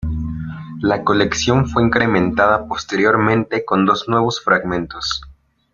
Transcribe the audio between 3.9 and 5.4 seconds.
nuevos fragmentos.